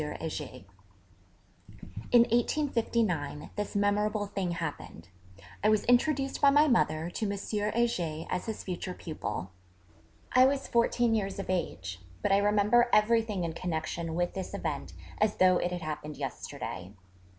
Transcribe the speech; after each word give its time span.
Heger_. 0.01 0.63
In 2.11 2.21
1859 2.21 3.51
this 3.55 3.75
memorable 3.75 4.25
thing 4.25 4.53
happened: 4.53 5.09
I 5.63 5.69
was 5.69 5.83
introduced 5.83 6.41
by 6.41 6.49
my 6.49 6.67
mother 6.67 7.11
to 7.11 7.31
M. 7.31 7.37
Heger 7.37 8.25
as 8.27 8.47
his 8.47 8.63
future 8.63 8.95
pupil. 8.95 9.51
I 10.33 10.47
was 10.47 10.67
fourteen 10.67 11.13
years 11.13 11.37
of 11.37 11.51
age: 11.51 11.99
but 12.23 12.31
I 12.31 12.37
remember 12.39 12.89
everything 12.91 13.43
in 13.43 13.53
connection 13.53 14.15
with 14.15 14.33
this 14.33 14.55
event 14.55 14.93
as 15.19 15.35
though 15.35 15.57
it 15.57 15.71
had 15.71 15.83
happened 15.83 16.17
yesterday. 16.17 16.93